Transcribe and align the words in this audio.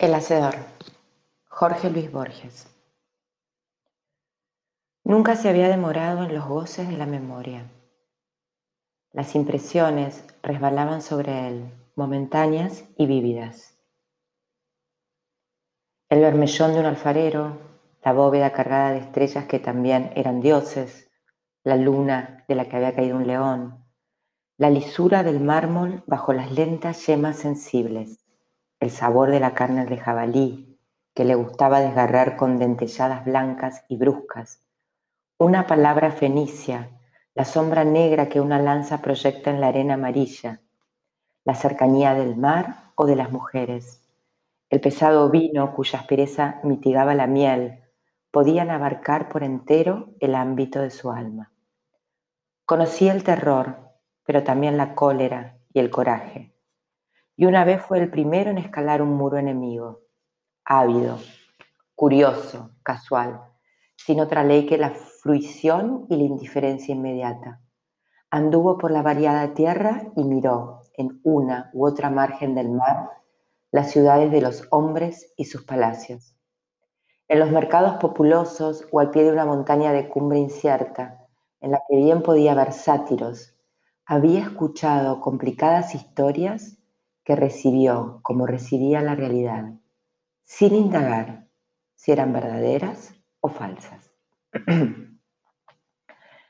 El 0.00 0.12
Hacedor, 0.12 0.56
Jorge 1.48 1.88
Luis 1.88 2.10
Borges. 2.10 2.66
Nunca 5.04 5.36
se 5.36 5.48
había 5.48 5.68
demorado 5.68 6.24
en 6.24 6.34
los 6.34 6.46
goces 6.48 6.88
de 6.88 6.96
la 6.96 7.06
memoria. 7.06 7.70
Las 9.12 9.36
impresiones 9.36 10.24
resbalaban 10.42 11.00
sobre 11.00 11.46
él, 11.46 11.72
momentáneas 11.94 12.84
y 12.98 13.06
vívidas. 13.06 13.78
El 16.08 16.20
vermellón 16.20 16.72
de 16.72 16.80
un 16.80 16.86
alfarero, 16.86 17.58
la 18.04 18.12
bóveda 18.12 18.52
cargada 18.52 18.90
de 18.90 18.98
estrellas 18.98 19.46
que 19.46 19.60
también 19.60 20.10
eran 20.16 20.40
dioses, 20.40 21.08
la 21.62 21.76
luna 21.76 22.44
de 22.48 22.56
la 22.56 22.68
que 22.68 22.76
había 22.76 22.96
caído 22.96 23.16
un 23.16 23.28
león, 23.28 23.86
la 24.58 24.70
lisura 24.70 25.22
del 25.22 25.38
mármol 25.38 26.02
bajo 26.08 26.32
las 26.32 26.50
lentas 26.50 27.06
yemas 27.06 27.36
sensibles, 27.38 28.23
el 28.84 28.90
sabor 28.90 29.30
de 29.30 29.40
la 29.40 29.54
carne 29.54 29.86
de 29.86 29.96
jabalí, 29.96 30.78
que 31.14 31.24
le 31.24 31.34
gustaba 31.34 31.80
desgarrar 31.80 32.36
con 32.36 32.58
dentelladas 32.58 33.24
blancas 33.24 33.82
y 33.88 33.96
bruscas, 33.96 34.60
una 35.38 35.66
palabra 35.66 36.10
fenicia, 36.10 36.90
la 37.34 37.46
sombra 37.46 37.84
negra 37.84 38.28
que 38.28 38.42
una 38.42 38.58
lanza 38.58 39.00
proyecta 39.00 39.48
en 39.48 39.62
la 39.62 39.68
arena 39.68 39.94
amarilla, 39.94 40.60
la 41.46 41.54
cercanía 41.54 42.12
del 42.12 42.36
mar 42.36 42.90
o 42.94 43.06
de 43.06 43.16
las 43.16 43.32
mujeres, 43.32 44.02
el 44.68 44.82
pesado 44.82 45.30
vino 45.30 45.74
cuya 45.74 46.00
aspereza 46.00 46.60
mitigaba 46.62 47.14
la 47.14 47.26
miel, 47.26 47.80
podían 48.30 48.70
abarcar 48.70 49.30
por 49.30 49.44
entero 49.44 50.10
el 50.20 50.34
ámbito 50.34 50.82
de 50.82 50.90
su 50.90 51.10
alma. 51.10 51.52
Conocía 52.66 53.14
el 53.14 53.24
terror, 53.24 53.78
pero 54.26 54.42
también 54.44 54.76
la 54.76 54.94
cólera 54.94 55.56
y 55.72 55.78
el 55.78 55.88
coraje 55.88 56.53
y 57.36 57.46
una 57.46 57.64
vez 57.64 57.82
fue 57.82 57.98
el 57.98 58.10
primero 58.10 58.50
en 58.50 58.58
escalar 58.58 59.02
un 59.02 59.16
muro 59.16 59.38
enemigo, 59.38 60.02
ávido, 60.64 61.18
curioso, 61.94 62.70
casual, 62.82 63.40
sin 63.96 64.20
otra 64.20 64.44
ley 64.44 64.66
que 64.66 64.78
la 64.78 64.90
fruición 64.90 66.06
y 66.08 66.16
la 66.16 66.24
indiferencia 66.24 66.94
inmediata. 66.94 67.60
Anduvo 68.30 68.78
por 68.78 68.90
la 68.90 69.02
variada 69.02 69.54
tierra 69.54 70.12
y 70.16 70.24
miró, 70.24 70.80
en 70.96 71.20
una 71.24 71.70
u 71.72 71.86
otra 71.86 72.10
margen 72.10 72.54
del 72.54 72.70
mar, 72.70 73.10
las 73.72 73.90
ciudades 73.90 74.30
de 74.30 74.40
los 74.40 74.66
hombres 74.70 75.32
y 75.36 75.46
sus 75.46 75.64
palacios. 75.64 76.36
En 77.26 77.40
los 77.40 77.50
mercados 77.50 77.96
populosos 77.96 78.86
o 78.92 79.00
al 79.00 79.10
pie 79.10 79.24
de 79.24 79.32
una 79.32 79.44
montaña 79.44 79.92
de 79.92 80.08
cumbre 80.08 80.38
incierta, 80.38 81.26
en 81.60 81.72
la 81.72 81.80
que 81.88 81.96
bien 81.96 82.22
podía 82.22 82.52
haber 82.52 82.72
sátiros, 82.72 83.56
había 84.06 84.40
escuchado 84.40 85.20
complicadas 85.20 85.94
historias 85.94 86.78
que 87.24 87.34
recibió 87.36 88.20
como 88.22 88.46
recibía 88.46 89.00
la 89.00 89.14
realidad, 89.14 89.72
sin 90.44 90.74
indagar 90.74 91.48
si 91.94 92.12
eran 92.12 92.32
verdaderas 92.32 93.14
o 93.40 93.48
falsas. 93.48 94.12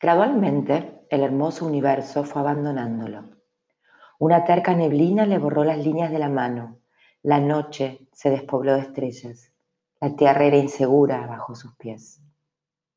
Gradualmente, 0.00 1.06
el 1.08 1.22
hermoso 1.22 1.64
universo 1.64 2.24
fue 2.24 2.42
abandonándolo. 2.42 3.24
Una 4.18 4.44
terca 4.44 4.74
neblina 4.74 5.24
le 5.24 5.38
borró 5.38 5.62
las 5.64 5.78
líneas 5.78 6.10
de 6.10 6.18
la 6.18 6.28
mano. 6.28 6.78
La 7.22 7.38
noche 7.38 8.08
se 8.12 8.30
despobló 8.30 8.74
de 8.74 8.80
estrellas. 8.80 9.52
La 10.00 10.16
tierra 10.16 10.44
era 10.44 10.56
insegura 10.56 11.26
bajo 11.26 11.54
sus 11.54 11.74
pies. 11.76 12.20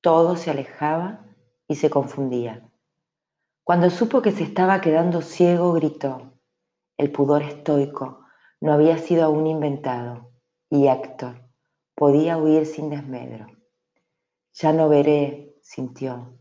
Todo 0.00 0.36
se 0.36 0.50
alejaba 0.50 1.24
y 1.68 1.74
se 1.74 1.90
confundía. 1.90 2.62
Cuando 3.64 3.90
supo 3.90 4.22
que 4.22 4.30
se 4.30 4.44
estaba 4.44 4.80
quedando 4.80 5.20
ciego, 5.20 5.72
gritó, 5.72 6.32
el 6.98 7.12
pudor 7.12 7.42
estoico 7.42 8.24
no 8.60 8.72
había 8.72 8.98
sido 8.98 9.24
aún 9.24 9.46
inventado 9.46 10.30
y 10.70 10.88
Héctor 10.88 11.42
podía 11.94 12.36
huir 12.38 12.66
sin 12.66 12.90
desmedro. 12.90 13.46
Ya 14.52 14.72
no 14.72 14.88
veré, 14.88 15.54
sintió, 15.62 16.38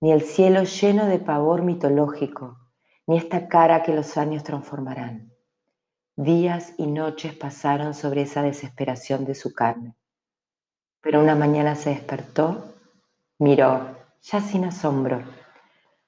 ni 0.00 0.12
el 0.12 0.22
cielo 0.22 0.64
lleno 0.64 1.06
de 1.06 1.18
pavor 1.18 1.62
mitológico, 1.62 2.58
ni 3.06 3.16
esta 3.16 3.48
cara 3.48 3.82
que 3.82 3.94
los 3.94 4.16
años 4.16 4.44
transformarán. 4.44 5.32
Días 6.16 6.74
y 6.78 6.86
noches 6.86 7.34
pasaron 7.34 7.94
sobre 7.94 8.22
esa 8.22 8.42
desesperación 8.42 9.24
de 9.24 9.34
su 9.34 9.52
carne. 9.52 9.96
Pero 11.00 11.20
una 11.20 11.34
mañana 11.34 11.74
se 11.74 11.90
despertó, 11.90 12.74
miró, 13.38 13.96
ya 14.22 14.40
sin 14.40 14.64
asombro, 14.64 15.22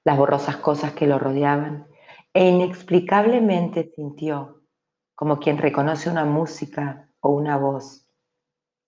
las 0.04 0.16
borrosas 0.16 0.56
cosas 0.56 0.92
que 0.92 1.06
lo 1.06 1.18
rodeaban 1.18 1.86
e 2.36 2.50
inexplicablemente 2.50 3.90
sintió, 3.96 4.60
como 5.14 5.38
quien 5.38 5.56
reconoce 5.56 6.10
una 6.10 6.26
música 6.26 7.08
o 7.20 7.30
una 7.30 7.56
voz, 7.56 8.06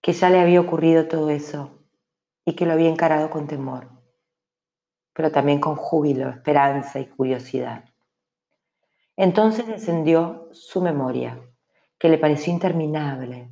que 0.03 0.13
ya 0.13 0.29
le 0.29 0.39
había 0.39 0.61
ocurrido 0.61 1.09
todo 1.09 1.31
eso 1.31 1.71
y 2.45 2.55
que 2.55 2.67
lo 2.67 2.75
había 2.75 2.91
encarado 2.91 3.31
con 3.31 3.47
temor, 3.47 3.89
pero 5.15 5.33
también 5.33 5.61
con 5.61 5.77
júbilo, 5.77 6.29
esperanza 6.29 7.01
y 7.01 7.07
curiosidad. 7.07 7.87
Entonces 9.17 9.67
descendió 9.67 10.51
su 10.53 10.83
memoria, 10.83 11.41
que 11.99 12.11
le 12.11 12.19
pareció 12.19 12.53
interminable, 12.53 13.51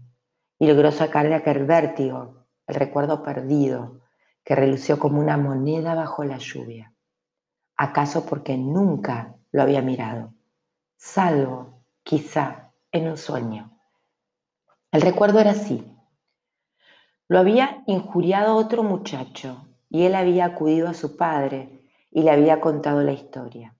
y 0.59 0.67
logró 0.67 0.93
sacar 0.93 1.27
de 1.27 1.37
aquel 1.37 1.65
vértigo 1.65 2.45
el 2.67 2.75
recuerdo 2.75 3.23
perdido 3.23 4.03
que 4.45 4.57
relució 4.57 4.99
como 4.99 5.21
una 5.21 5.39
moneda 5.39 5.95
bajo 5.95 6.23
la 6.23 6.37
lluvia. 6.37 6.93
¿Acaso 7.79 8.27
porque 8.27 8.59
nunca 8.59 9.37
lo 9.57 9.63
había 9.63 9.81
mirado, 9.81 10.35
salvo 10.99 11.81
quizá 12.03 12.75
en 12.93 13.09
un 13.09 13.17
sueño. 13.17 13.81
El 14.93 15.01
recuerdo 15.01 15.41
era 15.41 15.53
así. 15.53 15.83
Lo 17.27 17.39
había 17.39 17.83
injuriado 17.87 18.55
otro 18.55 18.83
muchacho 18.83 19.67
y 19.89 20.03
él 20.03 20.15
había 20.15 20.45
acudido 20.45 20.89
a 20.89 20.93
su 20.93 21.17
padre 21.17 21.89
y 22.11 22.23
le 22.23 22.33
había 22.33 22.61
contado 22.61 23.01
la 23.01 23.13
historia. 23.13 23.75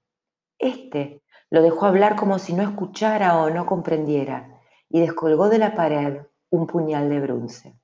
Este 0.59 1.23
lo 1.51 1.61
dejó 1.61 1.85
hablar 1.85 2.17
como 2.17 2.39
si 2.39 2.55
no 2.55 2.63
escuchara 2.63 3.37
o 3.37 3.51
no 3.51 3.67
comprendiera 3.67 4.59
y 4.89 5.01
descolgó 5.01 5.51
de 5.51 5.59
la 5.59 5.75
pared 5.75 6.23
un 6.49 6.67
puñal 6.67 7.11
de 7.11 7.21
bronce, 7.21 7.79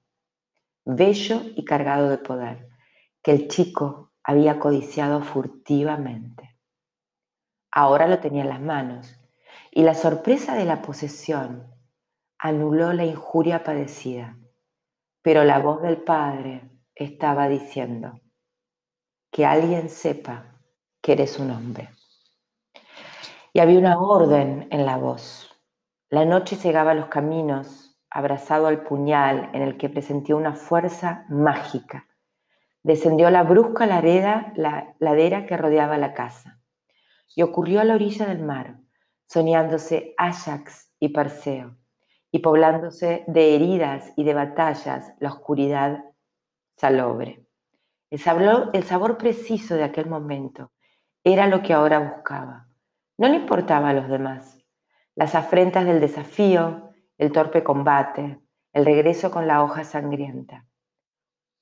bello 0.87 1.43
y 1.57 1.67
cargado 1.67 2.09
de 2.09 2.17
poder, 2.17 2.71
que 3.23 3.33
el 3.33 3.49
chico 3.49 4.13
había 4.25 4.59
codiciado 4.59 5.23
furtivamente. 5.23 6.52
Ahora 7.75 8.07
lo 8.07 8.19
tenía 8.19 8.43
en 8.43 8.51
las 8.51 8.61
manos 8.61 9.19
y 9.71 9.83
la 9.83 9.95
sorpresa 9.95 10.55
de 10.55 10.67
la 10.67 10.83
posesión 10.83 11.73
anuló 12.39 12.93
la 12.93 13.07
injuria 13.07 13.65
padecida. 13.65 14.37
Pero 15.23 15.45
la 15.45 15.59
voz 15.59 15.81
del 15.81 15.97
Padre 15.97 16.69
estaba 16.95 17.49
diciendo, 17.49 18.21
que 19.31 19.47
alguien 19.47 19.89
sepa 19.89 20.59
que 21.01 21.13
eres 21.13 21.39
un 21.39 21.51
hombre. 21.51 21.89
Y 23.55 23.61
había 23.61 23.79
una 23.79 23.99
orden 23.99 24.69
en 24.71 24.85
la 24.85 24.99
voz. 24.99 25.51
La 26.11 26.27
noche 26.27 26.57
cegaba 26.57 26.93
los 26.93 27.07
caminos, 27.07 27.99
abrazado 28.11 28.67
al 28.67 28.83
puñal 28.83 29.49
en 29.55 29.63
el 29.63 29.79
que 29.79 29.89
presentía 29.89 30.37
una 30.37 30.55
fuerza 30.55 31.25
mágica. 31.31 32.07
Descendió 32.83 33.31
la 33.31 33.45
brusca 33.45 33.87
la 33.87 34.03
ladera 34.99 35.47
que 35.47 35.57
rodeaba 35.57 35.97
la 35.97 36.13
casa 36.13 36.62
y 37.35 37.43
ocurrió 37.43 37.81
a 37.81 37.85
la 37.85 37.95
orilla 37.95 38.27
del 38.27 38.43
mar, 38.43 38.79
soñándose 39.27 40.15
Ajax 40.19 40.93
y 40.99 41.09
Perseo, 41.11 41.77
y 42.31 42.41
poblándose 42.41 43.25
de 43.27 43.55
heridas 43.55 44.13
y 44.17 44.25
de 44.25 44.35
batallas 44.35 45.13
la 45.21 45.31
oscuridad 45.31 46.05
salobre. 46.77 47.47
El 48.11 48.19
sabor, 48.19 49.17
preciso 49.17 49.75
de 49.75 49.85
aquel 49.85 50.07
momento 50.07 50.73
era 51.25 51.47
lo 51.47 51.63
que 51.63 51.73
ahora 51.73 51.99
buscaba. 51.99 52.69
No 53.17 53.29
le 53.29 53.37
importaba 53.37 53.91
a 53.91 53.95
los 53.95 54.09
demás. 54.09 54.59
Las 55.15 55.35
afrentas 55.35 55.87
del 55.87 56.01
desafío, 56.01 56.91
el 57.17 57.33
torpe 57.33 57.63
combate, 57.63 58.41
el 58.73 58.85
regreso 58.85 59.31
con 59.31 59.47
la 59.47 59.63
hoja 59.63 59.85
sangrienta. 59.85 60.67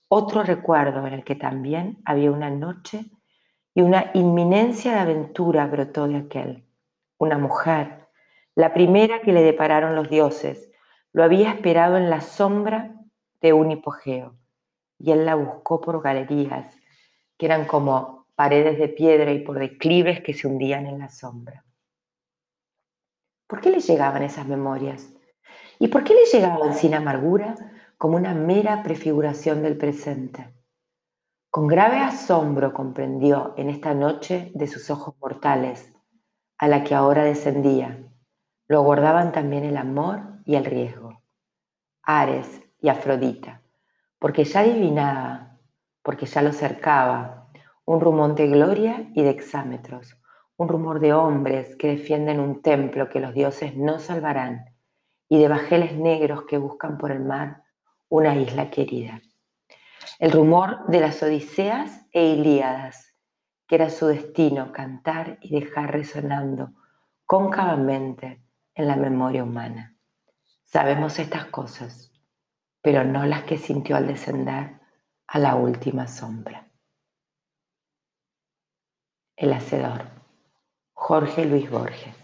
Otro 0.09 0.43
recuerdo 0.43 1.07
en 1.07 1.13
el 1.13 1.25
que 1.25 1.37
también 1.37 2.03
había 2.05 2.33
una 2.33 2.51
noche 2.51 3.13
y 3.75 3.83
una 3.83 4.11
inminencia 4.15 4.93
de 4.93 5.01
aventura 5.01 5.67
brotó 5.67 6.09
de 6.09 6.17
aquel. 6.17 6.65
Una 7.19 7.39
mujer, 7.39 8.07
la 8.55 8.75
primera 8.75 9.21
que 9.21 9.33
le 9.33 9.43
depararon 9.43 9.95
los 9.95 10.11
dioses, 10.11 10.71
lo 11.13 11.25
había 11.25 11.51
esperado 11.51 11.97
en 11.97 12.11
la 12.11 12.21
sombra 12.21 12.95
de 13.41 13.53
un 13.53 13.71
hipogeo 13.71 14.37
y 14.99 15.13
él 15.13 15.25
la 15.25 15.35
buscó 15.35 15.81
por 15.81 16.03
galerías 16.03 16.77
que 17.39 17.47
eran 17.47 17.65
como 17.65 18.27
paredes 18.35 18.79
de 18.79 18.89
piedra 18.89 19.33
y 19.33 19.41
por 19.41 19.59
declives 19.59 20.21
que 20.21 20.35
se 20.35 20.47
hundían 20.47 20.87
en 20.87 20.99
la 20.99 21.09
sombra. 21.09 21.65
¿Por 23.47 23.61
qué 23.61 23.71
le 23.71 23.81
llegaban 23.81 24.23
esas 24.23 24.47
memorias? 24.47 25.09
¿Y 25.79 25.89
por 25.89 26.05
qué 26.05 26.15
le 26.15 26.27
llegaban 26.27 26.75
sin 26.75 26.95
amargura 26.95 27.55
como 27.97 28.17
una 28.17 28.35
mera 28.35 28.83
prefiguración 28.83 29.63
del 29.63 29.77
presente? 29.77 30.53
Con 31.53 31.67
grave 31.67 31.99
asombro 31.99 32.73
comprendió 32.73 33.55
en 33.57 33.71
esta 33.71 33.93
noche 33.93 34.53
de 34.55 34.69
sus 34.69 34.89
ojos 34.89 35.17
mortales, 35.21 35.93
a 36.59 36.69
la 36.69 36.85
que 36.85 36.95
ahora 36.95 37.25
descendía, 37.25 37.99
lo 38.69 38.83
guardaban 38.83 39.33
también 39.33 39.65
el 39.65 39.77
amor 39.77 40.39
y 40.45 40.55
el 40.55 40.65
riesgo. 40.65 41.25
Ares 42.05 42.63
y 42.81 42.89
Afrodita, 42.89 43.63
porque 44.21 44.45
ya 44.45 44.61
adivinaba, 44.61 45.59
porque 46.05 46.27
ya 46.27 46.41
lo 46.41 46.53
cercaba, 46.53 47.51
un 47.85 48.01
rumor 48.01 48.37
de 48.37 48.47
gloria 48.47 49.11
y 49.13 49.25
de 49.25 49.31
exámetros, 49.31 50.17
un 50.57 50.69
rumor 50.69 51.01
de 51.01 51.15
hombres 51.15 51.75
que 51.75 51.89
defienden 51.89 52.39
un 52.39 52.63
templo 52.63 53.09
que 53.09 53.19
los 53.19 53.35
dioses 53.35 53.77
no 53.77 53.99
salvarán, 53.99 54.67
y 55.29 55.41
de 55.41 55.49
bajeles 55.49 55.97
negros 55.97 56.45
que 56.45 56.59
buscan 56.59 56.97
por 56.97 57.11
el 57.11 57.25
mar 57.25 57.65
una 58.09 58.37
isla 58.37 58.71
querida. 58.71 59.21
El 60.19 60.33
rumor 60.33 60.87
de 60.87 61.01
las 61.01 61.23
Odiseas 61.23 62.07
e 62.13 62.25
Ilíadas, 62.25 63.15
que 63.67 63.77
era 63.77 63.91
su 63.91 64.07
destino 64.07 64.73
cantar 64.73 65.39
y 65.41 65.61
dejar 65.61 65.93
resonando 65.93 66.73
cóncavamente 67.27 68.43
en 68.75 68.89
la 68.89 68.97
memoria 68.97 69.45
humana. 69.45 69.97
Sabemos 70.65 71.19
estas 71.19 71.47
cosas, 71.47 72.13
pero 72.83 73.05
no 73.05 73.25
las 73.27 73.45
que 73.45 73.59
sintió 73.59 73.97
al 73.97 74.07
descender 74.07 74.81
a 75.27 75.39
la 75.39 75.55
última 75.55 76.07
sombra. 76.09 76.69
El 79.37 79.53
Hacedor, 79.53 80.07
Jorge 80.93 81.45
Luis 81.45 81.71
Borges. 81.71 82.20